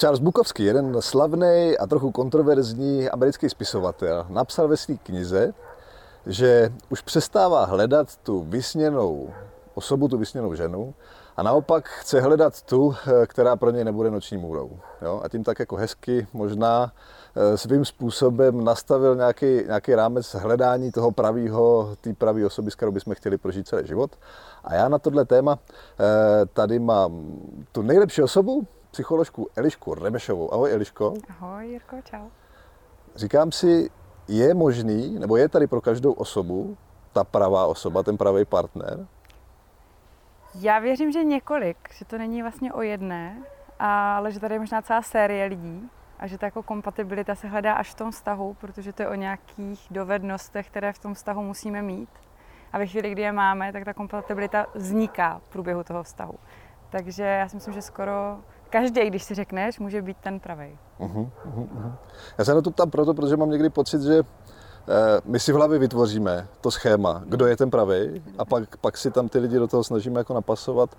[0.00, 5.52] Charles Bukowski, jeden slavný a trochu kontroverzní americký spisovatel, napsal ve své knize,
[6.26, 9.30] že už přestává hledat tu vysněnou
[9.74, 10.94] osobu, tu vysněnou ženu
[11.36, 12.94] a naopak chce hledat tu,
[13.26, 14.70] která pro něj nebude noční můrou.
[15.02, 15.20] Jo?
[15.24, 16.92] A tím tak jako hezky možná
[17.36, 22.92] eh, svým způsobem nastavil nějaký, nějaký rámec hledání toho pravého, té pravé osoby, s kterou
[22.92, 24.10] bychom chtěli prožít celý život.
[24.64, 27.40] A já na tohle téma eh, tady mám
[27.72, 30.54] tu nejlepší osobu, psycholožku Elišku Remešovou.
[30.54, 31.14] Ahoj Eliško.
[31.28, 32.28] Ahoj Jirko, čau.
[33.14, 33.90] Říkám si,
[34.28, 36.76] je možný, nebo je tady pro každou osobu
[37.12, 39.06] ta pravá osoba, ten pravý partner?
[40.54, 43.42] Já věřím, že několik, že to není vlastně o jedné,
[43.78, 47.74] ale že tady je možná celá série lidí a že ta jako kompatibilita se hledá
[47.74, 51.82] až v tom vztahu, protože to je o nějakých dovednostech, které v tom vztahu musíme
[51.82, 52.08] mít.
[52.72, 56.34] A ve chvíli, kdy je máme, tak ta kompatibilita vzniká v průběhu toho vztahu.
[56.90, 58.38] Takže já si myslím, že skoro
[58.70, 60.78] každý, když si řekneš, může být ten pravý.
[61.00, 61.92] Uh-huh, uh-huh.
[62.38, 64.22] Já se na to ptám proto, protože mám někdy pocit, že eh,
[65.24, 69.10] my si v hlavě vytvoříme to schéma, kdo je ten pravý, a pak, pak si
[69.10, 70.96] tam ty lidi do toho snažíme jako napasovat,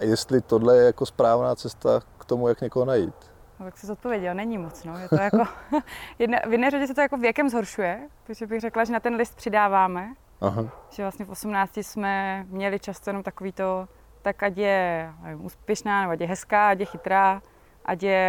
[0.00, 3.14] jestli tohle je jako správná cesta k tomu, jak někoho najít.
[3.60, 4.84] No, tak jsi odpověděl, není moc.
[4.84, 4.98] No.
[4.98, 5.44] Je to jako,
[6.18, 9.14] jedna, v jedné řadě se to jako věkem zhoršuje, protože bych řekla, že na ten
[9.14, 10.14] list přidáváme.
[10.40, 10.64] Aha.
[10.90, 13.88] Že vlastně v 18 jsme měli často jenom takový to,
[14.24, 17.42] tak ať je nevím, úspěšná, nebo ať je hezká, ať je chytrá,
[17.84, 18.22] ať je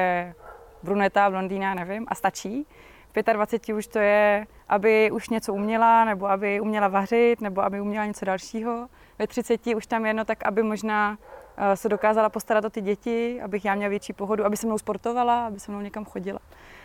[0.84, 2.68] bruneta, blondýna, nevím, a stačí.
[3.16, 7.82] V 25 už to je, aby už něco uměla, nebo aby uměla vařit, nebo aby
[7.82, 8.88] uměla něco dalšího.
[9.20, 11.18] Ve 30 už tam jedno tak, aby možná
[11.58, 14.78] eh, se dokázala postarat o ty děti, abych já měla větší pohodu, aby se mnou
[14.78, 16.40] sportovala, aby se mnou někam chodila.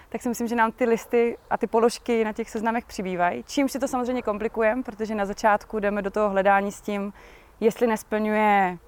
[0.09, 3.45] Tak si myslím, že nám ty listy a ty položky na těch seznamech přibývají.
[3.47, 7.13] Čím si to samozřejmě komplikujeme, protože na začátku jdeme do toho hledání s tím,
[7.61, 8.79] jestli nesplňuje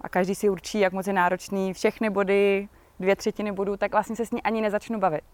[0.00, 2.68] a každý si určí, jak moc je náročný, všechny body,
[3.00, 5.24] dvě třetiny bodů, tak vlastně se s ní ani nezačnu bavit.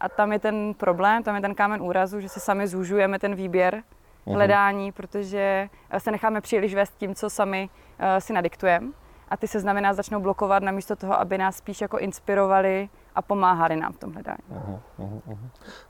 [0.00, 3.34] A tam je ten problém, tam je ten kámen úrazu, že si sami zúžujeme ten
[3.34, 4.34] výběr uh-huh.
[4.34, 5.68] hledání, protože
[5.98, 8.86] se necháme příliš vést tím, co sami uh, si nadiktujeme.
[9.28, 13.76] A ty se znamená začnou blokovat namísto toho, aby nás spíš jako inspirovali a pomáhali
[13.76, 14.38] nám v tom hledání.
[14.52, 15.38] Uh-huh, uh-huh.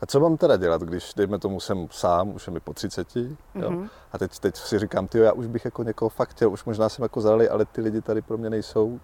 [0.01, 3.09] A co mám teda dělat, když, dejme tomu, jsem sám, už je mi po 30,
[3.09, 3.37] uh-huh.
[3.55, 3.89] jo, mhm.
[4.13, 6.89] a teď, teď si říkám, ty já už bych jako někoho fakt chtěl, už možná
[6.89, 9.01] jsem jako zralý, ale ty lidi tady pro mě nejsou.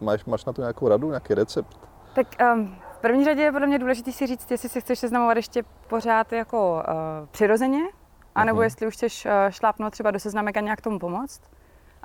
[0.00, 1.80] Máš, máš na to nějakou radu, nějaký recept?
[2.14, 5.36] Tak um, v první řadě je podle mě důležité si říct, jestli se chceš seznamovat
[5.36, 7.82] ještě pořád jako uh, přirozeně,
[8.34, 8.64] anebo uh-huh.
[8.64, 11.40] jestli už chceš uh, šlápnout třeba do seznamek a nějak tomu pomoct.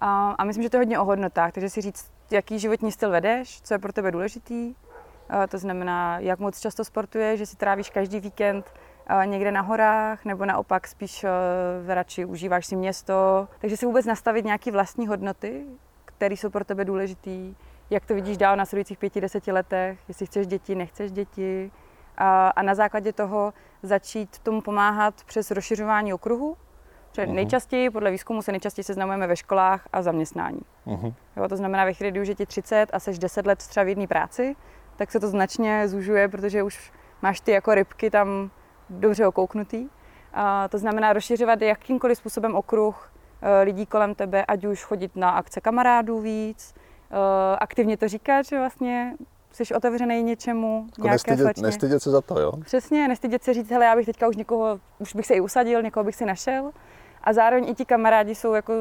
[0.01, 0.07] Uh,
[0.37, 3.61] a myslím, že to je hodně o hodnotách, takže si říct, jaký životní styl vedeš,
[3.61, 4.75] co je pro tebe důležitý,
[5.49, 8.73] to znamená, jak moc často sportuješ, že si trávíš každý víkend
[9.25, 11.25] někde na horách, nebo naopak spíš
[11.87, 13.47] radši užíváš si město.
[13.59, 15.65] Takže si vůbec nastavit nějaké vlastní hodnoty,
[16.05, 17.31] které jsou pro tebe důležité,
[17.89, 21.71] jak to vidíš dál na následujících pěti, deseti letech, jestli chceš děti, nechceš děti.
[22.17, 26.57] A, a na základě toho začít tomu pomáhat přes rozšiřování okruhu,
[27.17, 27.33] Uh-huh.
[27.33, 30.59] Nejčastěji, podle výzkumu, se nejčastěji seznamujeme ve školách a zaměstnání.
[30.87, 31.13] Uh-huh.
[31.37, 33.83] Jo, to znamená, ve chvíli, kdy už je ti 30 a seš 10 let třeba
[33.83, 34.55] v jedné práci,
[34.97, 36.91] tak se to značně zužuje, protože už
[37.21, 38.51] máš ty jako rybky tam
[38.89, 39.89] dobře okouknutý.
[40.33, 45.29] A to znamená rozšiřovat jakýmkoliv způsobem okruh eh, lidí kolem tebe, ať už chodit na
[45.29, 46.75] akce kamarádů víc,
[47.11, 49.13] eh, aktivně to říkat, že vlastně
[49.51, 52.51] jsi otevřený něčemu, jako nějaké nestydět, nestydět se za to, jo?
[52.65, 55.81] Přesně, nestydět se říct, hele, já bych teďka už někoho, už bych se i usadil,
[55.81, 56.71] někoho bych si našel.
[57.23, 58.73] A zároveň i ti kamarádi jsou jako,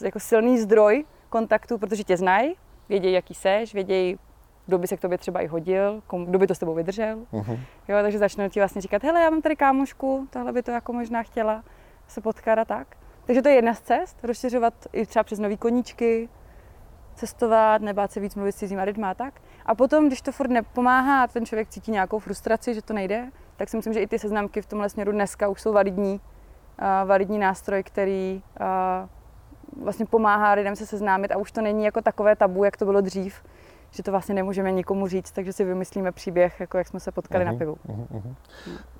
[0.00, 2.54] jako silný zdroj kontaktu, protože tě znají,
[2.88, 4.18] vědějí, jaký seš, vědějí,
[4.66, 7.18] kdo by se k tobě třeba i hodil, komu, kdo by to s tebou vydržel.
[7.32, 7.58] Uh-huh.
[7.88, 10.92] Jo, takže začnou ti vlastně říkat, hele, já mám tady kámošku, tohle by to jako
[10.92, 11.64] možná chtěla
[12.08, 12.96] se potkat a tak.
[13.24, 16.28] Takže to je jedna z cest, rozšiřovat i třeba přes nový koníčky,
[17.14, 19.34] cestovat, nebát se víc mluvit s cizíma lidma a tak.
[19.66, 23.30] A potom, když to furt nepomáhá a ten člověk cítí nějakou frustraci, že to nejde,
[23.56, 26.20] tak si myslím, že i ty seznamky v tomhle směru dneska už jsou validní,
[26.80, 32.02] uh, validní nástroj, který uh, vlastně pomáhá lidem se seznámit a už to není jako
[32.02, 33.42] takové tabu, jak to bylo dřív,
[33.94, 37.44] že to vlastně nemůžeme nikomu říct, takže si vymyslíme příběh, jako jak jsme se potkali
[37.44, 37.76] uh-huh, na pivu.
[37.88, 38.34] Uh-huh.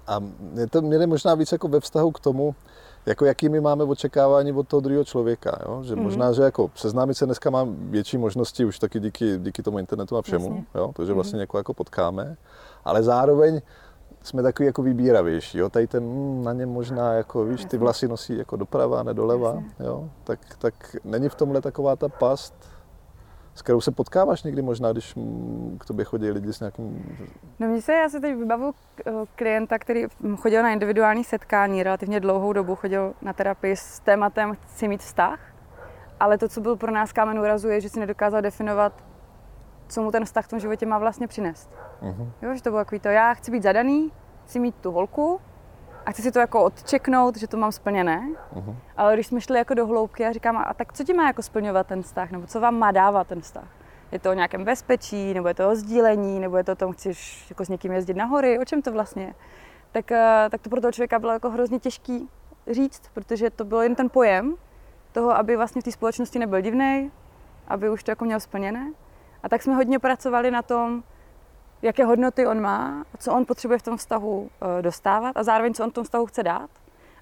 [0.07, 2.55] A mě to měli možná víc jako ve vztahu k tomu,
[3.07, 5.59] jako jaký my máme očekávání od toho druhého člověka.
[5.67, 5.83] Jo?
[5.83, 6.03] Že mm-hmm.
[6.03, 10.17] možná, že jako seznámit se dneska mám větší možnosti už taky díky, díky tomu internetu
[10.17, 10.93] a všemu, jo?
[10.97, 11.41] to, že vlastně mm-hmm.
[11.41, 12.37] někoho jako potkáme,
[12.85, 13.61] ale zároveň
[14.23, 15.69] jsme takový jako vybíravější, jo?
[15.69, 19.63] tady ten mm, na něm možná, jako víš, ty vlasy nosí jako doprava, ne doleva,
[19.81, 20.09] jo?
[20.25, 22.55] Tak, tak není v tomhle taková ta past,
[23.55, 25.15] s kterou se potkáváš někdy možná, když
[25.79, 27.17] k tobě chodí lidi s nějakým...
[27.59, 28.75] No mně se, já se teď vybavu
[29.07, 30.05] eh, klienta, který
[30.37, 35.41] chodil na individuální setkání relativně dlouhou dobu, chodil na terapii s tématem chci mít vztah,
[36.21, 39.05] ale to, co byl pro nás kámen úrazu, je, že si nedokázal definovat,
[39.89, 41.71] co mu ten vztah v tom životě má vlastně přinést.
[42.03, 42.29] Uh-huh.
[42.43, 44.13] Jo, že to bylo takový to, já chci být zadaný,
[44.45, 45.41] chci mít tu holku
[46.07, 48.29] a chci si to jako odčeknout, že to mám splněné.
[48.55, 48.77] Uh-huh.
[48.97, 51.43] Ale když jsme šli jako do hloubky a říkám, a tak co ti má jako
[51.43, 53.69] splňovat ten vztah, nebo co vám má dávat ten vztah?
[54.13, 56.93] Je to o nějakém bezpečí, nebo je to o sdílení, nebo je to o tom,
[56.93, 59.35] chceš jako s někým jezdit na hory, o čem to vlastně je?
[59.93, 62.29] Tak, eh, tak to pro toho člověka bylo jako hrozně těžký
[62.71, 64.55] říct, protože to byl jen ten pojem
[65.13, 67.11] toho, aby vlastně v té společnosti nebyl divný,
[67.69, 68.93] aby už to jako měl splněné.
[69.43, 71.03] A tak jsme hodně pracovali na tom,
[71.85, 75.85] jaké hodnoty on má, co on potřebuje v tom vztahu eh, dostávat a zároveň, co
[75.85, 76.71] on v tom vztahu chce dát.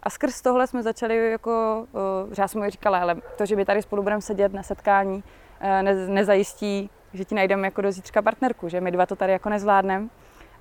[0.03, 1.87] A skrz tohle jsme začali jako,
[2.31, 4.63] eh, že já jsem mu říkala, ale to, že my tady spolu budeme sedět na
[4.63, 5.25] setkání,
[5.61, 9.33] eh, ne, nezajistí, že ti najdeme jako do zítřka partnerku, že my dva to tady
[9.33, 10.09] jako nezvládneme.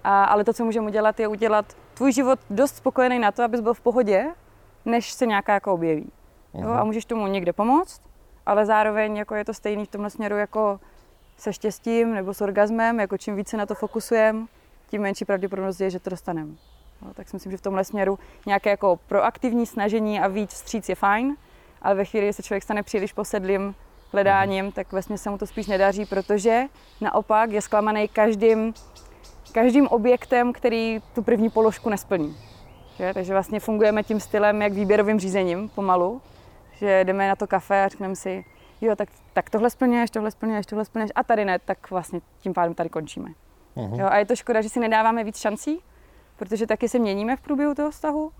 [0.04, 3.60] A, ale to, co můžeme udělat, je udělat tvůj život dost spokojený na to, abys
[3.60, 4.26] byl v pohodě,
[4.86, 6.12] než se nějaká jako objeví.
[6.54, 6.70] Jo?
[6.70, 8.02] A můžeš tomu někde pomoct,
[8.46, 10.80] ale zároveň jako je to stejný v tomhle směru jako
[11.42, 14.46] se štěstím nebo s orgasmem, jako čím více na to fokusujeme,
[14.90, 16.52] tím menší pravděpodobnost je, že to dostaneme.
[17.02, 20.90] No, tak si myslím, že v tomhle směru nějaké jako proaktivní snažení a víc vstříc
[20.90, 21.36] je fajn,
[21.82, 23.76] ale ve chvíli, kdy se člověk stane příliš posedlým
[24.12, 26.64] hledáním, tak vlastně se mu to spíš nedaří, protože
[27.02, 28.74] naopak je zklamaný každým,
[29.52, 32.38] každým objektem, který tu první položku nesplní.
[32.98, 33.14] Že?
[33.14, 36.22] Takže vlastně fungujeme tím stylem, jak výběrovým řízením pomalu,
[36.74, 38.46] že jdeme na to kafe a řekneme si,
[38.82, 42.54] jo, tak, tak tohle splňuješ, tohle splňuješ, tohle splňuješ a tady ne, tak vlastně tím
[42.54, 43.30] pádem tady končíme.
[43.76, 44.00] Uh-huh.
[44.00, 45.80] Jo, a je to škoda, že si nedáváme víc šancí,
[46.36, 48.24] protože taky se měníme v průběhu toho vztahu.
[48.24, 48.32] Um,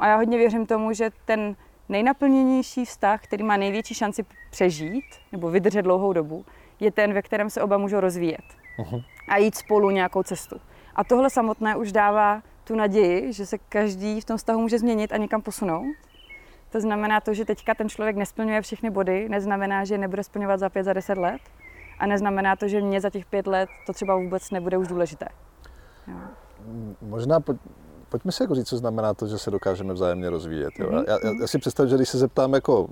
[0.00, 1.56] a já hodně věřím tomu, že ten
[1.88, 6.44] nejnaplněnější vztah, který má největší šanci přežít nebo vydržet dlouhou dobu,
[6.80, 8.44] je ten, ve kterém se oba můžou rozvíjet
[8.78, 9.04] uh-huh.
[9.28, 10.56] a jít spolu nějakou cestu.
[10.94, 15.12] A tohle samotné už dává tu naději, že se každý v tom vztahu může změnit
[15.12, 15.96] a někam posunout
[16.72, 20.68] to znamená to, že teďka ten člověk nesplňuje všechny body, neznamená, že nebude splňovat za
[20.68, 21.40] pět, za deset let
[21.98, 25.28] a neznamená to, že mě za těch pět let to třeba vůbec nebude už důležité.
[26.08, 26.14] Jo.
[27.02, 27.54] Možná po,
[28.08, 30.70] pojďme si jako říct, co znamená to, že se dokážeme vzájemně rozvíjet.
[30.78, 30.86] Jo?
[30.86, 31.04] Mm-hmm.
[31.08, 32.88] Já, já, já si představím, že když se zeptám jako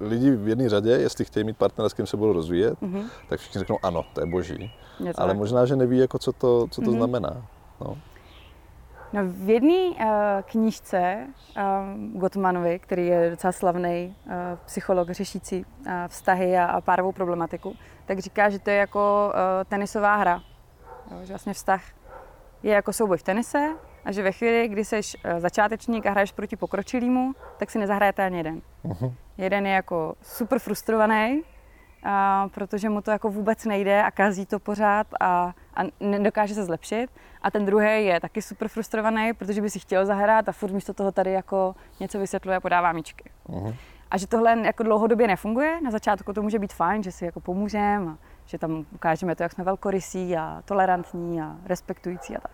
[0.00, 3.04] lidi v jedné řadě, jestli chtějí mít partnera, s kým se budou rozvíjet, mm-hmm.
[3.28, 4.72] tak všichni řeknou ano, to je boží.
[5.00, 5.38] Něco Ale tak.
[5.38, 6.96] možná, že neví, jako, co to, co to mm-hmm.
[6.96, 7.46] znamená.
[7.80, 7.98] No.
[9.12, 10.06] No, v jedné uh,
[10.42, 11.26] knížce
[11.56, 14.32] uh, Gottmanovi, který je docela slavný uh,
[14.64, 17.76] psycholog řešící uh, vztahy a, a párovou problematiku,
[18.06, 20.42] tak říká, že to je jako uh, tenisová hra.
[21.10, 21.82] Jo, že vlastně vztah
[22.62, 23.68] je jako souboj v tenise
[24.04, 28.24] a že ve chvíli, kdy jsi uh, začátečník a hraješ proti pokročilýmu, tak si nezahrajete
[28.24, 28.62] ani jeden.
[28.84, 29.12] Uh-huh.
[29.38, 31.42] Jeden je jako super frustrovaný,
[32.02, 36.64] a, protože mu to jako vůbec nejde a kazí to pořád a, a nedokáže se
[36.64, 37.10] zlepšit.
[37.42, 40.94] A ten druhý je taky super frustrovaný, protože by si chtěl zahrát a furt místo
[40.94, 43.30] toho tady jako něco vysvětluje a podává míčky.
[43.48, 43.74] Uh-huh.
[44.10, 45.80] A že tohle jako dlouhodobě nefunguje.
[45.80, 49.42] Na začátku to může být fajn, že si jako pomůžeme, a že tam ukážeme to,
[49.42, 52.50] jak jsme velkorysí a tolerantní a respektující a tak.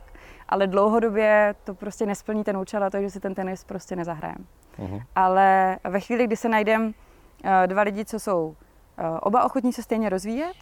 [0.48, 4.44] Ale dlouhodobě to prostě nesplní ten účel a to, že si ten tenis prostě nezahrajeme.
[4.78, 5.02] Uh-huh.
[5.14, 6.92] Ale ve chvíli, kdy se najdeme uh,
[7.66, 8.71] dva lidi, co jsou Eh,
[9.22, 10.54] oba ochotní se stejně rozvíjet,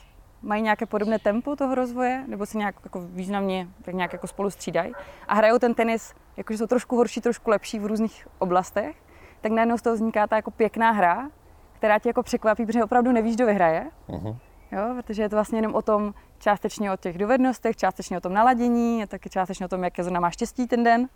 [0.43, 4.51] mají nějaké podobné tempo toho rozvoje, nebo se nějak jako významně tak nějak jako spolu
[4.51, 4.93] střídají
[5.29, 8.97] a hrajou ten tenis, jakože jsou trošku horší, trošku lepší v různých oblastech,
[9.41, 11.31] tak najednou z toho vzniká ta jako pěkná hra,
[11.73, 13.91] která tě jako překvapí, protože opravdu nevíš, kdo vyhraje.
[14.09, 14.37] Uh-huh.
[14.73, 18.33] Jo, protože je to vlastně jenom o tom, částečně o těch dovednostech, částečně o tom
[18.33, 21.09] naladění, a taky částečně o tom, jaké zrovna máš štěstí ten den.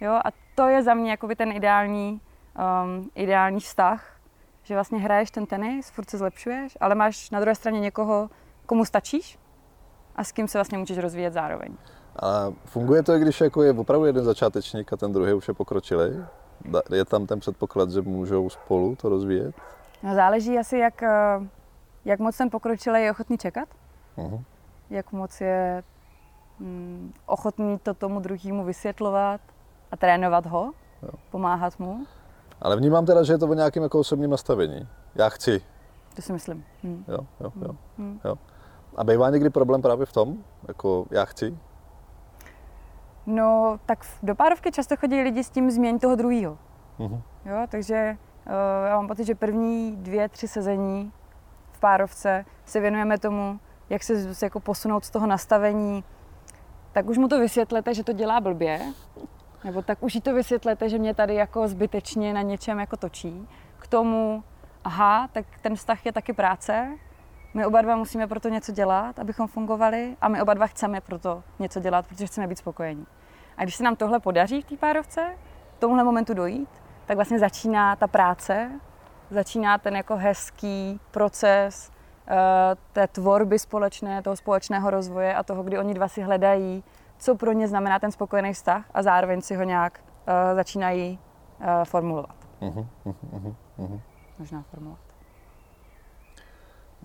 [0.00, 2.20] Jo, a to je za mě jako ten ideální,
[2.84, 4.15] um, ideální vztah,
[4.66, 8.30] že vlastně hraješ ten tenis, furt se zlepšuješ, ale máš na druhé straně někoho,
[8.66, 9.38] komu stačíš
[10.16, 11.76] a s kým se vlastně můžeš rozvíjet zároveň.
[12.22, 16.24] A funguje to, když jako je opravdu jeden začátečník a ten druhý už je pokročilý?
[16.92, 19.54] Je tam ten předpoklad, že můžou spolu to rozvíjet?
[20.02, 21.40] No, záleží asi, jak, eh,
[22.04, 23.68] jak moc ten pokročilý je ochotný čekat,
[24.16, 24.42] uh-huh.
[24.90, 25.82] jak moc je
[26.58, 29.40] mm, ochotný to tomu druhému vysvětlovat
[29.90, 31.10] a trénovat ho, jo.
[31.30, 32.06] pomáhat mu.
[32.62, 34.88] Ale vnímám teda, že je to o nějakém jako osobním nastavení.
[35.14, 35.62] Já chci.
[36.14, 36.64] To si myslím.
[36.82, 37.04] Hmm.
[37.08, 38.20] Jo, jo, jo, hmm.
[38.24, 38.38] jo.
[38.96, 40.36] A bývá někdy problém právě v tom,
[40.68, 41.58] jako já chci?
[43.26, 46.58] No, tak do párovky často chodí lidi s tím změň toho druhého.
[46.98, 47.22] Uh-huh.
[47.44, 48.52] Jo, takže uh,
[48.88, 51.12] já mám pocit, že první dvě, tři sezení
[51.72, 53.60] v párovce se věnujeme tomu,
[53.90, 56.04] jak se, se jako posunout z toho nastavení,
[56.92, 58.80] tak už mu to vysvětlete, že to dělá blbě
[59.66, 63.48] nebo tak už jí to vysvětlete, že mě tady jako zbytečně na něčem jako točí.
[63.78, 64.44] K tomu,
[64.84, 66.98] aha, tak ten vztah je taky práce,
[67.54, 71.00] my oba dva musíme pro to něco dělat, abychom fungovali a my oba dva chceme
[71.00, 73.06] pro to něco dělat, protože chceme být spokojení.
[73.56, 75.36] A když se nám tohle podaří v té párovce,
[75.76, 76.68] k tomuhle momentu dojít,
[77.06, 78.70] tak vlastně začíná ta práce,
[79.30, 81.90] začíná ten jako hezký proces
[82.92, 86.84] té tvorby společné, toho společného rozvoje a toho, kdy oni dva si hledají,
[87.18, 91.18] co pro ně znamená ten spokojený vztah a zároveň si ho nějak uh, začínají
[91.60, 92.36] uh, formulovat.
[92.60, 94.00] Uh-huh, uh-huh, uh-huh.
[94.38, 95.00] Možná formulovat.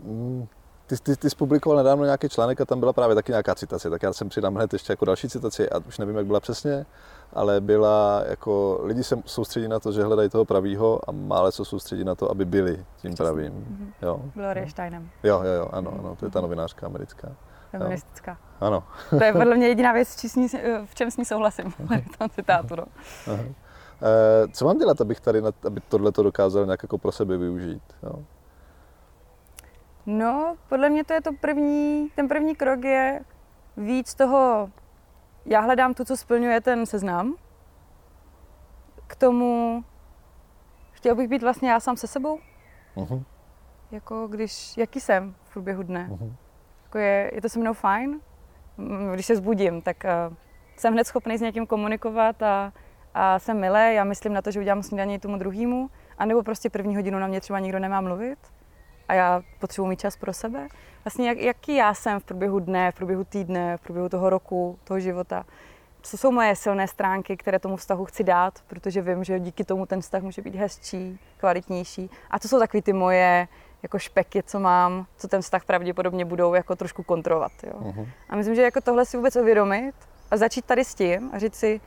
[0.03, 0.47] Mm,
[0.87, 3.89] ty, ty, ty jsi publikoval nedávno nějaký článek a tam byla právě taky nějaká citace,
[3.89, 6.85] tak já jsem přidám hned ještě jako další citaci a už nevím, jak byla přesně,
[7.33, 11.65] ale byla jako, lidi se soustředí na to, že hledají toho pravýho a mále se
[11.65, 13.53] soustředí na to, aby byli tím pravým.
[13.53, 13.93] Mm-hmm.
[14.01, 14.21] Jo.
[14.33, 15.09] Gloria Steinem.
[15.23, 17.27] Jo, jo, jo, ano, ano, to je ta novinářka americká.
[17.71, 18.37] Feministická.
[18.61, 18.83] Ano.
[19.09, 20.47] to je podle mě jediná věc, ní,
[20.85, 21.71] v čem s ní souhlasím,
[22.13, 22.75] v tom citátu.
[22.75, 22.85] No.
[23.33, 23.43] Aha.
[23.43, 27.83] E, co mám dělat, abych tady, aby tohle to dokázal nějak jako pro sebe využít?
[28.03, 28.23] Jo?
[30.05, 33.21] No, podle mě to je to první, ten první krok je
[33.77, 34.69] víc toho,
[35.45, 37.35] já hledám to, co splňuje ten seznam.
[39.07, 39.83] K tomu
[40.91, 42.39] chtěl bych být vlastně já sám se sebou.
[42.95, 43.23] Uh-huh.
[43.91, 46.09] Jako když, jaký jsem v průběhu dne.
[46.11, 46.33] Uh-huh.
[46.91, 48.19] Jako je, je to se mnou fajn.
[49.13, 50.35] Když se zbudím, tak uh,
[50.77, 52.73] jsem hned schopný s někým komunikovat a,
[53.13, 53.93] a jsem milé.
[53.93, 55.89] Já myslím na to, že udělám snídaní tomu druhému.
[56.17, 58.37] A nebo prostě první hodinu na mě třeba nikdo nemá mluvit
[59.07, 60.67] a já potřebuji mít čas pro sebe.
[61.05, 64.79] Vlastně jak, jaký já jsem v průběhu dne, v průběhu týdne, v průběhu toho roku,
[64.83, 65.45] toho života.
[66.01, 69.85] Co jsou moje silné stránky, které tomu vztahu chci dát, protože vím, že díky tomu
[69.85, 72.09] ten vztah může být hezčí, kvalitnější.
[72.29, 73.47] A to jsou takové ty moje
[73.83, 77.51] jako špeky, co mám, co ten vztah pravděpodobně budou jako trošku kontrolovat.
[77.63, 77.73] Jo.
[77.73, 78.07] Uh-huh.
[78.29, 79.93] A myslím, že jako tohle si vůbec uvědomit
[80.31, 81.81] a začít tady s tím a říct si,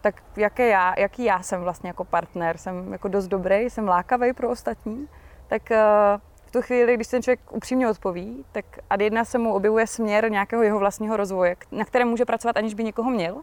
[0.00, 4.32] tak jaké já, jaký já jsem vlastně jako partner, jsem jako dost dobrý, jsem lákavý
[4.32, 5.08] pro ostatní,
[5.48, 6.20] tak uh,
[6.52, 10.62] tu chvíli, když ten člověk upřímně odpoví, tak ad jedna se mu objevuje směr nějakého
[10.62, 13.42] jeho vlastního rozvoje, na kterém může pracovat, aniž by někoho měl.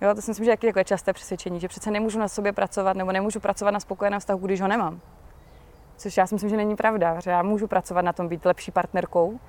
[0.00, 2.96] Jo, to si myslím, že je jako časté přesvědčení, že přece nemůžu na sobě pracovat
[2.96, 5.00] nebo nemůžu pracovat na spokojeném vztahu, když ho nemám.
[6.00, 8.70] Což já si myslím, že není pravda, že já můžu pracovat na tom být lepší
[8.70, 9.40] partnerkou,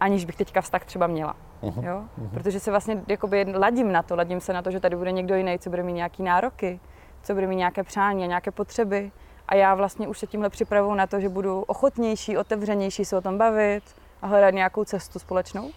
[0.00, 1.36] aniž bych teďka vztah třeba měla.
[1.62, 2.04] Uh-huh, jo?
[2.18, 2.30] Uh-huh.
[2.30, 5.34] Protože se vlastně jakoby ladím na to, ladím se na to, že tady bude někdo
[5.34, 6.80] jiný, co bude mít nějaký nároky,
[7.22, 9.12] co bude mít nějaké přání a nějaké potřeby,
[9.48, 13.20] a já vlastně už se tímhle připravuju na to, že budu ochotnější, otevřenější se o
[13.20, 13.82] tom bavit
[14.22, 15.70] a hledat nějakou cestu společnou.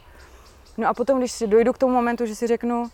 [0.78, 2.88] No a potom, když si dojdu k tomu momentu, že si řeknu,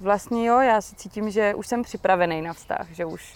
[0.00, 3.34] vlastně jo, já si cítím, že už jsem připravený na vztah, že už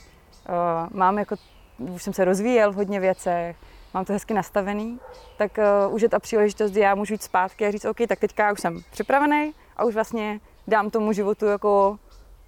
[0.48, 1.36] uh, mám jako,
[1.78, 3.57] už jsem se rozvíjel v hodně věcech,
[3.95, 5.00] mám to hezky nastavený,
[5.37, 8.19] tak uh, už je ta příležitost, kdy já můžu jít zpátky a říct, OK, tak
[8.19, 11.99] teďka už jsem připravený a už vlastně dám tomu životu jako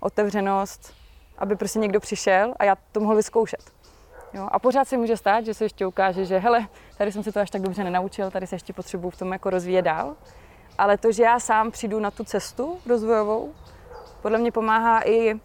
[0.01, 0.95] otevřenost,
[1.39, 3.73] aby prostě někdo přišel a já to mohl vyzkoušet.
[4.33, 6.69] Jo, a pořád se může stát, že se ještě ukáže, že hele,
[6.99, 9.51] tady jsem se to až tak dobře nenaučil, tady se ještě potřebuju v tom jako
[9.51, 10.17] rozvíjet dál.
[10.79, 13.55] Ale to, že já sám přijdu na tu cestu rozvojovou,
[14.23, 15.41] podle mě pomáhá i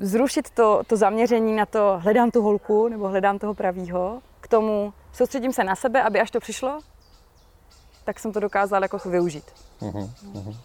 [0.00, 4.92] zrušit to, to zaměření na to, hledám tu holku nebo hledám toho pravýho, k tomu
[5.12, 6.80] soustředím se na sebe, aby až to přišlo,
[8.04, 9.44] tak jsem to dokázal jako využít.
[9.80, 10.56] Uh-huh, uh-huh.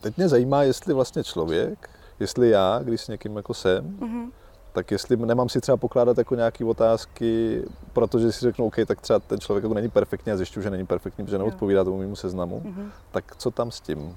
[0.00, 1.90] Teď mě zajímá, jestli vlastně člověk,
[2.20, 4.30] jestli já, když s někým jako jsem, uh-huh
[4.76, 7.62] tak jestli nemám si třeba pokládat jako nějaké otázky,
[7.92, 10.86] protože si řeknu, OK, tak třeba ten člověk jako není perfektní a zjišťuju, že není
[10.86, 12.88] perfektní, protože neodpovídá tomu mému seznamu, mm-hmm.
[13.10, 14.16] tak co tam s tím?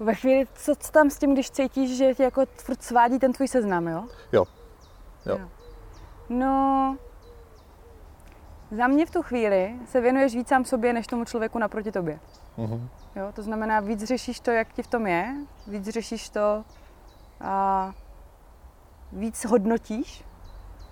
[0.00, 3.32] Ve chvíli, co, co tam s tím, když cítíš, že tě jako furt svádí ten
[3.32, 4.04] tvůj seznam, jo?
[4.32, 4.44] Jo.
[5.26, 5.38] Jo.
[5.38, 5.48] jo.
[6.28, 6.96] No,
[8.70, 12.20] za mě v tu chvíli se věnuješ víc sám sobě, než tomu člověku naproti tobě.
[12.58, 12.88] Mm-hmm.
[13.16, 15.34] Jo, to znamená, víc řešíš to, jak ti v tom je,
[15.66, 16.64] víc řešíš to,
[17.40, 17.92] a
[19.12, 20.24] víc hodnotíš,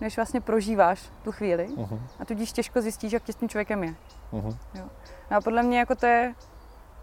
[0.01, 1.69] než vlastně prožíváš tu chvíli.
[1.69, 2.01] Uh-huh.
[2.19, 3.95] A tudíž těžko zjistíš, jak tě s tím člověkem je.
[4.33, 4.57] Uh-huh.
[4.75, 4.85] Jo.
[5.31, 6.35] No a podle mě jako to je,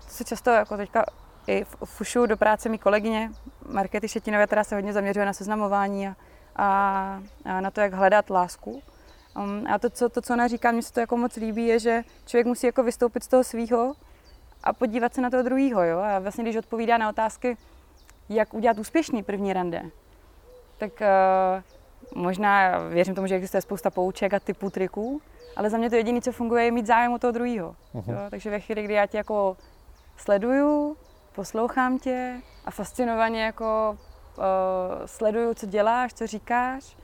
[0.04, 1.06] to se často jako teďka
[1.48, 3.32] i fušu do práce mi kolegyně
[3.70, 6.16] Markety Šetinové, která se hodně zaměřuje na seznamování a,
[6.56, 8.82] a, a na to, jak hledat lásku.
[9.38, 11.80] Um, a to co, to, co ona říká, mně se to jako moc líbí, je,
[11.80, 13.94] že člověk musí jako vystoupit z toho svýho
[14.64, 15.84] a podívat se na toho druhého.
[15.84, 16.00] Jo?
[16.00, 17.58] A vlastně, když odpovídá na otázky,
[18.30, 19.82] jak udělat úspěšný první rande,
[20.78, 25.22] tak uh, možná věřím tomu, že existuje spousta pouček a typů triků,
[25.56, 27.76] ale za mě to jediné, co funguje, je mít zájem o toho druhého.
[27.96, 28.30] Uh-huh.
[28.30, 29.58] Takže ve chvíli, kdy já tě jako
[30.18, 30.98] sleduju,
[31.36, 33.98] poslouchám tě a fascinovaně jako
[34.38, 34.44] uh,
[35.06, 36.98] sleduju, co děláš, co říkáš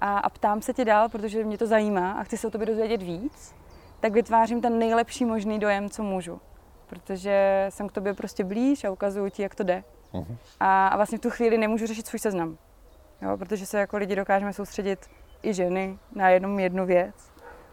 [0.00, 2.66] a, a ptám se tě dál, protože mě to zajímá a chci se o tobě
[2.66, 3.54] dozvědět víc,
[4.00, 6.40] tak vytvářím ten nejlepší možný dojem, co můžu.
[6.86, 9.84] Protože jsem k tobě prostě blíž a ukazuju ti, jak to jde.
[10.12, 10.36] Uh-huh.
[10.60, 12.58] A, a vlastně v tu chvíli nemůžu řešit svůj seznam.
[13.22, 15.10] Jo, protože se jako lidi dokážeme soustředit
[15.42, 17.31] i ženy na jenom jednu věc.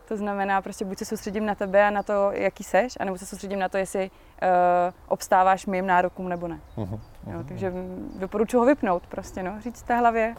[0.09, 3.25] To znamená, prostě buď se soustředím na tebe a na to, jaký seš, anebo se
[3.25, 4.47] soustředím na to, jestli uh,
[5.07, 6.59] obstáváš mým nárokům nebo ne.
[6.77, 7.33] Uh-huh, uh-huh.
[7.33, 7.73] Jo, takže
[8.19, 10.35] doporučuji ho vypnout prostě, no, říct té hlavě,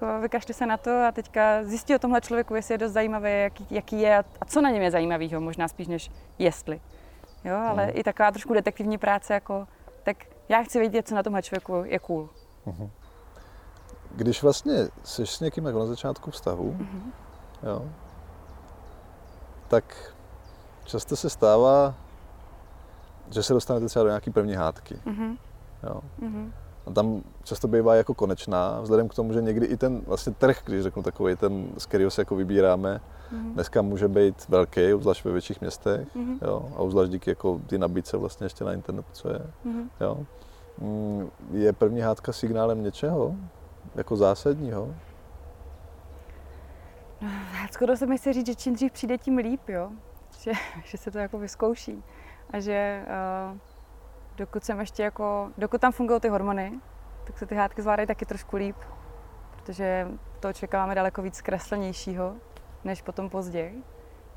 [0.00, 3.30] Jako vykašli se na to a teďka zjistí o tomhle člověku, jestli je dost zajímavý,
[3.30, 6.80] jaký, jaký je a, a co na něm je zajímavého, možná spíš než jestli.
[7.44, 7.92] Jo, ale mm.
[7.94, 9.66] i taková trošku detektivní práce, jako,
[10.02, 10.16] tak
[10.48, 12.28] já chci vědět, co na tomhle člověku je cool.
[12.66, 12.90] Mm-hmm.
[14.16, 17.12] Když vlastně jsi s někým jako na začátku vztahu, mm-hmm.
[17.62, 17.88] jo,
[19.68, 20.14] tak
[20.84, 21.94] často se stává,
[23.30, 24.94] že se dostanete třeba do nějaký první hádky.
[25.06, 25.36] Mm-hmm.
[25.82, 26.00] Jo.
[26.22, 26.52] Mm-hmm.
[26.86, 30.60] A tam často bývá jako konečná, vzhledem k tomu, že někdy i ten vlastně trh,
[30.64, 33.00] když řeknu takový, ten, z kterého se jako vybíráme,
[33.32, 33.52] mm-hmm.
[33.52, 36.38] dneska může být velký, zvlášť ve větších městech, mm-hmm.
[36.42, 39.40] jo, a zvlášť díky jako ty nabídce vlastně ještě na internetu, co je.
[39.66, 39.88] Mm-hmm.
[40.00, 40.18] Jo.
[40.78, 43.34] Mm, je první hádka signálem něčeho?
[43.94, 44.94] Jako zásadního?
[47.20, 47.28] No,
[47.70, 49.90] skoro se mi chce říct, že čím dřív přijde, tím líp, jo.
[50.40, 50.52] Že,
[50.84, 52.04] že se to jako vyzkouší.
[52.50, 53.04] A že
[53.52, 53.58] uh,
[54.36, 56.80] dokud jsem ještě jako, dokud tam fungují ty hormony,
[57.24, 58.76] tak se ty hádky zvládají taky trošku líp,
[59.50, 60.08] protože
[60.40, 62.34] to očekáváme daleko víc zkreslenějšího,
[62.84, 63.82] než potom později.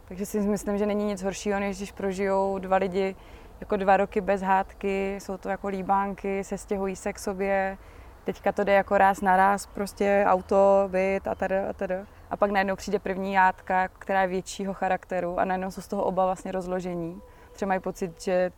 [0.08, 3.16] Takže si myslím, že není nic horšího, než když prožijou dva lidi
[3.60, 7.78] jako dva roky bez hádky, jsou to jako líbánky, se stěhují se k sobě,
[8.24, 11.96] teďka to jde jako ráz na ráz, prostě auto, byt a tady a tady.
[12.30, 16.04] A pak najednou přijde první jádka, která je většího charakteru a najednou jsou z toho
[16.04, 17.22] oba vlastně rozložení.
[17.52, 18.52] Třeba mají pocit, že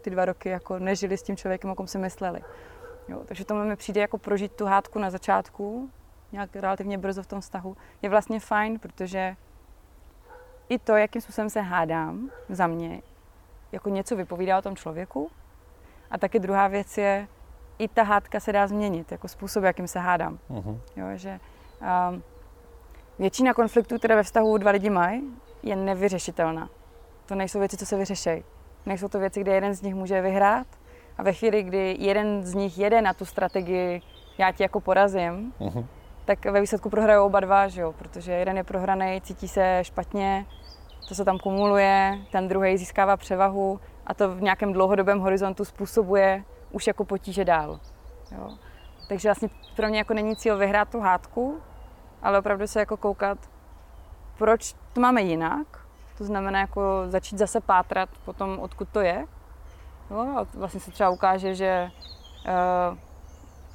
[0.00, 2.40] ty dva roky jako nežili s tím člověkem, o kom si mysleli.
[3.08, 5.90] Jo, takže to mi přijde jako prožít tu hádku na začátku,
[6.32, 9.36] nějak relativně brzo v tom vztahu, je vlastně fajn, protože
[10.68, 13.02] i to, jakým způsobem se hádám za mě,
[13.72, 15.30] jako něco vypovídá o tom člověku.
[16.10, 17.28] A taky druhá věc je,
[17.78, 20.38] i ta hádka se dá změnit, jako způsob, jakým se hádám.
[20.50, 20.80] Uh-huh.
[20.96, 21.40] Jo, že
[22.10, 22.22] um,
[23.18, 25.22] většina konfliktů, které ve vztahu dva lidi mají,
[25.62, 26.68] je nevyřešitelná.
[27.26, 28.44] To nejsou věci, co se vyřešejí.
[28.86, 30.66] Nejsou to věci, kde jeden z nich může vyhrát
[31.18, 34.02] a ve chvíli, kdy jeden z nich jede na tu strategii,
[34.38, 35.86] já ti jako porazím, uh-huh.
[36.24, 37.92] tak ve výsledku prohrajou oba dva, že jo?
[37.92, 40.46] protože jeden je prohraný, cítí se špatně,
[41.08, 46.44] to se tam kumuluje, ten druhý získává převahu a to v nějakém dlouhodobém horizontu způsobuje
[46.70, 47.80] už jako potíže dál.
[48.32, 48.50] Jo?
[49.08, 51.60] Takže vlastně pro mě jako není cíl vyhrát tu hádku,
[52.22, 53.38] ale opravdu se jako koukat,
[54.38, 55.66] proč to máme jinak,
[56.18, 59.26] to znamená jako začít zase pátrat po tom, odkud to je.
[60.10, 60.18] Jo?
[60.18, 61.90] A vlastně se třeba ukáže, že
[62.46, 62.98] uh,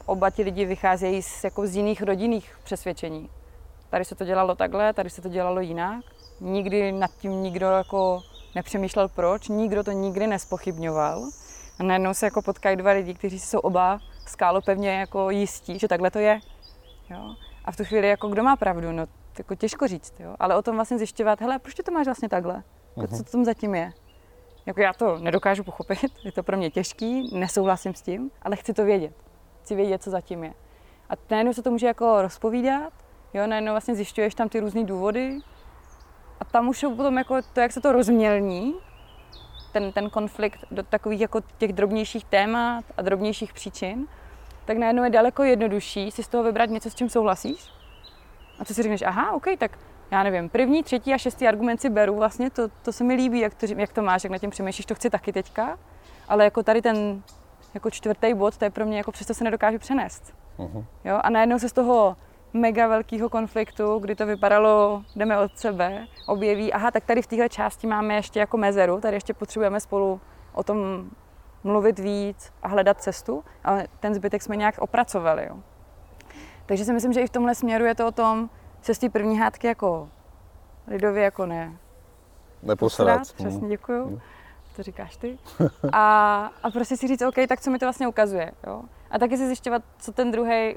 [0.05, 3.29] oba ti lidi vycházejí z, jako z jiných rodinných přesvědčení.
[3.89, 6.05] Tady se to dělalo takhle, tady se to dělalo jinak.
[6.39, 8.21] Nikdy nad tím nikdo jako
[8.55, 11.29] nepřemýšlel proč, nikdo to nikdy nespochybňoval.
[11.79, 16.11] A najednou se jako potkají dva lidi, kteří jsou oba skálopevně jako jistí, že takhle
[16.11, 16.39] to je.
[17.09, 17.35] Jo?
[17.65, 18.91] A v tu chvíli jako kdo má pravdu?
[18.91, 19.05] No
[19.37, 20.35] jako těžko říct, jo?
[20.39, 22.63] ale o tom vlastně zjišťovat, hele, proč to máš vlastně takhle?
[22.97, 23.17] Uh-huh.
[23.17, 23.93] Co tam zatím je?
[24.65, 28.73] Jako já to nedokážu pochopit, je to pro mě těžký, nesouhlasím s tím, ale chci
[28.73, 29.13] to vědět.
[29.61, 30.53] Chci vědět, co zatím je.
[31.09, 32.93] A najednou se to může jako rozpovídat,
[33.33, 35.39] jo, najednou vlastně zjišťuješ tam ty různé důvody
[36.39, 38.73] a tam už potom jako to, jak se to rozmělní,
[39.71, 44.07] ten, ten konflikt do takových jako těch drobnějších témat a drobnějších příčin,
[44.65, 47.69] tak najednou je daleko jednodušší si z toho vybrat něco, s čím souhlasíš.
[48.59, 49.79] A co si řekneš, aha, OK, tak
[50.11, 53.39] já nevím, první, třetí a šestý argument si beru, vlastně to, to se mi líbí,
[53.39, 55.79] jak to, jak to máš, jak na tím přemýšlíš, to chci taky teďka,
[56.27, 57.23] ale jako tady ten
[57.73, 60.33] jako čtvrtý bod, to je pro mě, jako přesto se nedokážu přenést.
[60.57, 60.85] Uh-huh.
[61.05, 61.19] Jo?
[61.23, 62.17] A najednou se z toho
[62.53, 67.49] mega velkého konfliktu, kdy to vypadalo, jdeme od sebe, objeví, aha, tak tady v téhle
[67.49, 70.21] části máme ještě jako mezeru, tady ještě potřebujeme spolu
[70.53, 71.09] o tom
[71.63, 75.45] mluvit víc a hledat cestu, ale ten zbytek jsme nějak opracovali.
[75.49, 75.57] Jo.
[76.65, 78.49] Takže si myslím, že i v tomhle směru je to o tom,
[78.81, 80.09] se z té první hádky jako
[80.87, 81.77] lidově jako ne.
[82.63, 83.21] Neposrat.
[83.21, 83.69] Přesně, mhm.
[83.69, 84.09] děkuju.
[84.09, 84.19] Mm.
[84.75, 85.37] To říkáš ty.
[85.93, 88.51] A, a prostě si říct, OK, tak co mi to vlastně ukazuje.
[88.67, 88.81] Jo?
[89.11, 90.75] A taky si zjišťovat, co ten druhý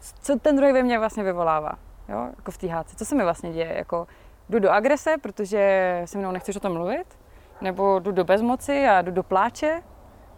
[0.00, 1.72] co ten druhý ve mně vlastně vyvolává,
[2.08, 2.28] jo?
[2.36, 2.96] jako v té hádce.
[2.96, 3.74] Co se mi vlastně děje?
[3.76, 4.06] Jako,
[4.48, 7.18] jdu do agrese, protože se mnou nechceš o tom mluvit?
[7.60, 9.82] Nebo jdu do bezmoci a jdu do pláče,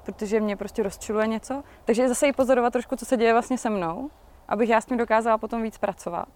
[0.05, 1.63] protože mě prostě rozčiluje něco?
[1.85, 4.11] Takže zase i pozorovat trošku, co se děje vlastně se mnou,
[4.49, 6.29] abych já s tím dokázala potom víc pracovat.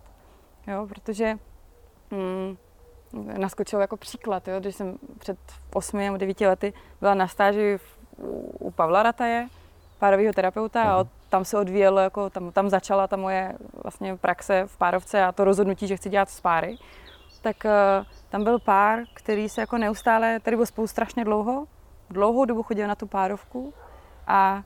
[0.66, 0.86] Jo?
[0.86, 1.38] Protože
[2.10, 2.56] hmm,
[3.38, 4.60] naskočil jako příklad, jo?
[4.60, 5.38] když jsem před
[5.74, 7.98] 8 nebo 9 lety byla na stáži v,
[8.58, 9.48] u Pavla Rataje,
[9.98, 14.64] párového terapeuta a od, tam se odvíjelo, jako tam, tam začala ta moje vlastně praxe
[14.66, 16.76] v párovce a to rozhodnutí, že chci dělat s páry,
[17.42, 21.66] tak uh, tam byl pár, který se jako neustále, tady byl spolu strašně dlouho,
[22.14, 23.74] dlouhou dobu chodil na tu párovku
[24.26, 24.62] a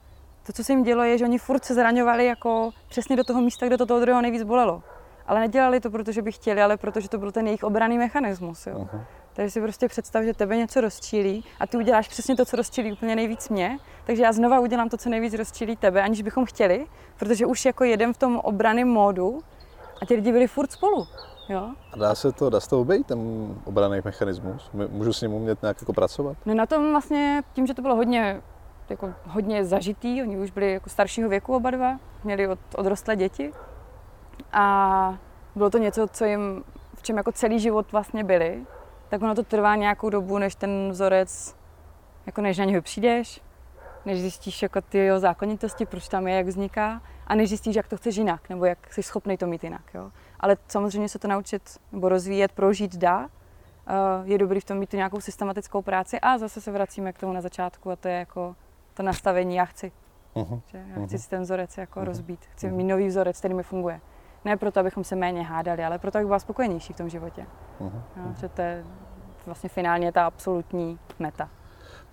[0.47, 3.41] to, co se jim dělo, je, že oni furt se zraňovali jako přesně do toho
[3.41, 4.83] místa, kde to toho druhého nejvíc bolelo.
[5.27, 8.67] Ale nedělali to, protože by chtěli, ale protože to byl ten jejich obraný mechanismus.
[8.67, 8.75] Jo.
[8.79, 9.05] Uh-huh.
[9.33, 12.93] Takže si prostě představ, že tebe něco rozčílí a ty uděláš přesně to, co rozčílí
[12.93, 13.79] úplně nejvíc mě.
[14.05, 16.87] Takže já znova udělám to, co nejvíc rozčílí tebe, aniž bychom chtěli,
[17.19, 19.43] protože už jako jedem v tom obraném módu
[20.03, 21.07] A ti lidi byli furt spolu.
[21.49, 21.71] Jo?
[21.93, 23.19] A dá se to, dá se to obejít, ten
[23.65, 24.71] obraný mechanismus?
[24.89, 26.37] Můžu s ním umět nějak jako pracovat?
[26.47, 28.43] No na tom vlastně, tím, že to bylo hodně,
[28.89, 33.53] jako hodně zažitý, oni už byli jako staršího věku oba dva, měli od, odrostlé děti
[34.53, 35.19] a
[35.55, 38.67] bylo to něco, co jim, v čem jako celý život vlastně byli,
[39.09, 41.57] tak ono to trvá nějakou dobu, než ten vzorec,
[42.27, 43.41] jako než na něho přijdeš,
[44.05, 47.89] než zjistíš jako ty jeho zákonitosti, proč tam je, jak vzniká a než zjistíš, jak
[47.89, 49.95] to chceš jinak, nebo jak jsi schopný to mít jinak.
[49.95, 50.11] Jo.
[50.41, 53.29] Ale samozřejmě se to naučit nebo rozvíjet, prožít dá.
[54.25, 57.33] Je dobrý v tom mít tu nějakou systematickou práci a zase se vracíme k tomu
[57.33, 58.57] na začátku a to je jako
[58.95, 59.93] to nastavení já chci.
[60.35, 60.61] Uh-huh.
[60.67, 61.21] Že já chci uh-huh.
[61.21, 62.05] si ten vzorec jako uh-huh.
[62.05, 62.41] rozbít.
[62.53, 62.75] Chci uh-huh.
[62.75, 64.01] mít nový vzorec, který mi funguje.
[64.45, 67.47] Ne proto, abychom se méně hádali, ale proto, abych byla spokojenější v tom životě.
[67.81, 68.03] Uh-huh.
[68.17, 68.85] No, že to je
[69.47, 71.49] vlastně finálně ta absolutní meta.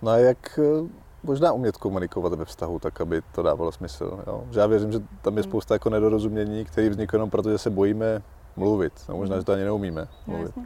[0.01, 0.89] No a jak eh,
[1.25, 4.23] možná umět komunikovat ve vztahu tak, aby to dávalo smysl.
[4.27, 4.43] Jo?
[4.51, 5.51] Že já věřím, že tam je hmm.
[5.51, 8.21] spousta jako nedorozumění, které vzniknou jenom proto, že se bojíme
[8.55, 8.93] mluvit.
[9.09, 9.41] No, možná, hmm.
[9.41, 10.57] že to ani neumíme mluvit.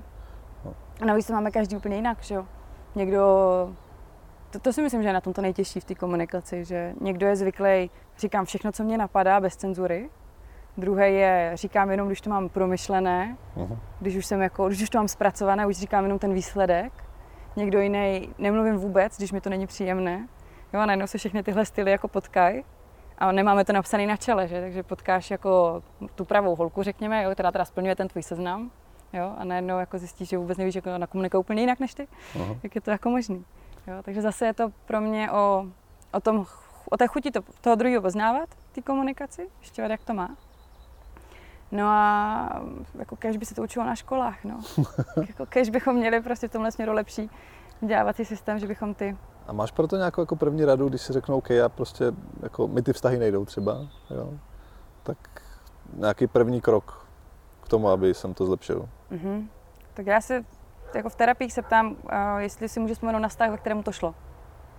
[0.65, 0.73] No.
[1.01, 2.45] A navíc to máme každý úplně jinak, že jo?
[2.95, 3.23] Někdo,
[4.49, 7.27] to, to si myslím, že je na tom to nejtěžší v té komunikaci, že někdo
[7.27, 10.09] je zvyklý, říkám všechno, co mě napadá, bez cenzury,
[10.79, 13.77] Druhé je, říkám jenom, když to mám promyšlené, uh-huh.
[13.99, 16.93] když už jsem jako, když už to mám zpracované, už říkám jenom ten výsledek.
[17.55, 20.27] Někdo jiný, nemluvím vůbec, když mi to není příjemné.
[20.73, 22.63] Jo, a najednou se všechny tyhle styly jako potkají
[23.17, 24.61] a nemáme to napsané na čele, že?
[24.61, 25.83] takže potkáš jako
[26.15, 28.71] tu pravou holku, řekněme, jo, která teda splňuje ten tvůj seznam,
[29.13, 32.59] jo, a najednou jako zjistíš, že vůbec nevíš, jako nakomunikuje úplně jinak než ty, uh-huh.
[32.63, 33.45] jak je to jako možný.
[33.87, 35.65] Jo, takže zase je to pro mě o,
[36.11, 36.45] o, tom,
[36.89, 40.35] o té chuti to, toho druhého poznávat, ty komunikaci, ještě jak to má.
[41.71, 42.61] No a
[42.99, 44.59] jako kež by se to učilo na školách, no.
[45.27, 47.29] jako kež bychom měli prostě v tomhle směru lepší
[47.81, 49.17] vzdělávací systém, že bychom ty...
[49.49, 52.05] A máš proto nějakou jako první radu, když si řeknou, OK, já prostě,
[52.43, 54.33] jako my ty vztahy nejdou třeba, jo?
[55.03, 55.17] tak
[55.93, 57.07] nějaký první krok
[57.61, 58.89] k tomu, aby jsem to zlepšil.
[59.11, 59.47] Mm-hmm.
[59.93, 60.45] Tak já se
[60.95, 61.97] jako v terapii se ptám, uh,
[62.37, 64.15] jestli si můžu vzpomenout na vztah, ve kterém to šlo.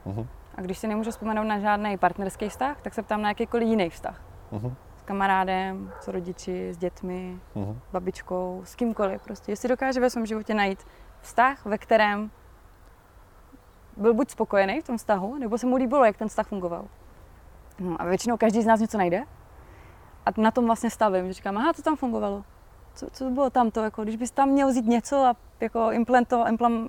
[0.07, 0.27] Mm-hmm.
[0.55, 3.91] A když si nemůžu vzpomenout na žádný partnerský vztah, tak se ptám na jakýkoliv jiný
[3.91, 4.23] vztah.
[4.53, 4.75] Mm-hmm
[5.11, 7.77] kamarádem, s rodiči, s dětmi, uh-huh.
[7.93, 9.53] babičkou, s kýmkoliv prostě.
[9.53, 10.87] Jestli dokáže ve svém životě najít
[11.21, 12.31] vztah, ve kterém
[14.01, 16.85] byl buď spokojený v tom vztahu, nebo se mu líbilo, jak ten vztah fungoval.
[17.79, 19.25] No a většinou každý z nás něco najde
[20.27, 22.45] a na tom vlastně stavím, že říkám, aha, to tam fungovalo.
[22.95, 25.91] Co, co bylo tam to, jako, když bys tam měl vzít něco a jako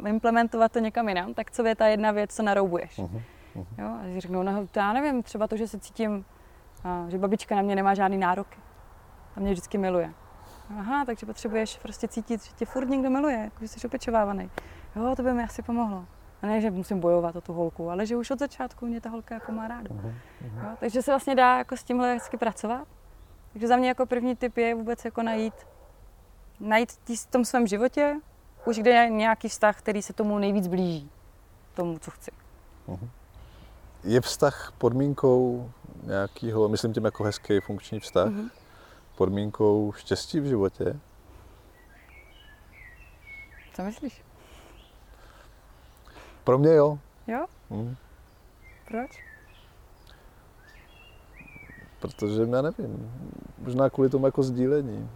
[0.05, 2.99] implementovat to někam jinam, tak co je ta jedna věc, co naroubuješ.
[2.99, 3.21] Uh-huh.
[3.55, 3.65] Uh-huh.
[3.77, 6.25] Jo, a řeknou, no, já nevím, třeba to, že se cítím
[6.83, 8.59] a že babička na mě nemá žádný nároky.
[9.35, 10.13] A mě vždycky miluje.
[10.77, 14.49] Aha, takže potřebuješ prostě cítit, že tě furt někdo miluje, jako že jsi opečovávaný.
[14.95, 16.05] Jo, to by mi asi pomohlo.
[16.41, 19.09] A ne, že musím bojovat o tu holku, ale že už od začátku mě ta
[19.09, 19.89] holka jako má ráda.
[19.89, 20.63] Uh-huh, uh-huh.
[20.63, 22.87] Jo, takže se vlastně dá jako s tímhle hezky pracovat.
[23.53, 25.53] Takže za mě jako první tip je vůbec jako najít,
[26.59, 28.19] najít v tom svém životě
[28.65, 31.09] už kde je nějaký vztah, který se tomu nejvíc blíží,
[31.73, 32.31] tomu, co chci.
[32.87, 33.09] Uh-huh.
[34.03, 35.71] Je vztah podmínkou
[36.03, 38.49] nějakého, myslím tím jako hezký funkční vztah, mm-hmm.
[39.15, 40.99] podmínkou štěstí v životě?
[43.73, 44.23] Co myslíš?
[46.43, 46.99] Pro mě jo.
[47.27, 47.45] Jo?
[47.69, 47.95] Mm.
[48.87, 49.11] Proč?
[51.99, 53.11] Protože já nevím,
[53.57, 55.09] možná kvůli tomu jako sdílení.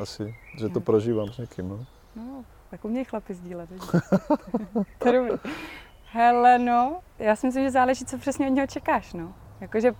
[0.00, 1.86] Asi, že to prožívám s někým, no.
[2.16, 3.70] No, tak umějí chlapi sdílet,
[4.98, 5.50] to je dobrý.
[6.12, 9.34] Hele, no, já si myslím, že záleží, co přesně od něho čekáš, no.
[9.60, 9.92] Jakože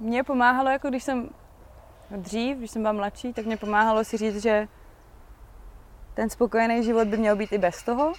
[0.00, 1.28] mě pomáhalo, jako když jsem
[2.16, 4.68] dřív, když jsem byla mladší, tak mě pomáhalo si říct, že
[6.20, 8.12] ten spokojený život by měl být i bez toho.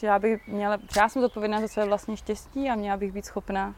[0.00, 3.12] Že já bych měla, že já jsem zodpovědná za své vlastní štěstí a měla bych
[3.12, 3.74] být schopna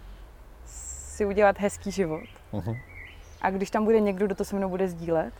[0.64, 2.22] si udělat hezký život.
[2.52, 2.80] Uh-huh.
[3.40, 5.34] A když tam bude někdo, kdo to se mnou bude sdílet,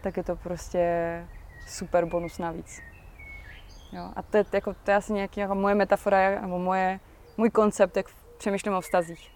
[0.00, 1.24] tak je to prostě
[1.68, 2.80] super bonus navíc.
[3.92, 7.00] Jo, a to je, jako, to je asi nějaký jako moje metafora, nebo moje,
[7.36, 8.06] můj koncept, jak
[8.38, 9.32] přemýšlím o vztazích.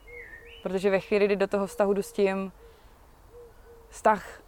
[0.62, 2.52] Protože ve chvíli, kdy do toho vztahu jdu s tím,
[3.88, 4.40] vztah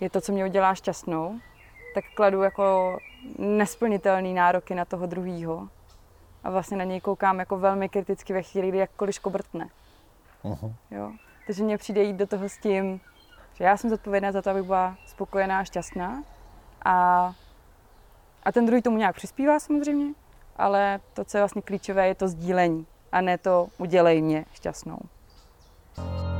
[0.00, 1.40] je to, co mě udělá šťastnou,
[1.94, 2.98] tak kladu jako
[3.38, 5.68] nesplnitelný nároky na toho druhýho.
[6.44, 9.68] A vlastně na něj koukám jako velmi kriticky ve chvíli, kdy jakkoliv škobrtne.
[10.44, 10.74] Uh-huh.
[10.90, 11.12] Jo?
[11.46, 13.00] Takže mně přijde jít do toho s tím,
[13.54, 16.22] že já jsem zodpovědná za to, abych byla spokojená a šťastná.
[16.84, 17.32] A,
[18.42, 20.14] a ten druhý tomu nějak přispívá samozřejmě,
[20.56, 24.98] ale to, co je vlastně klíčové, je to sdílení a ne to udělej mě šťastnou.
[25.96, 26.35] Thank you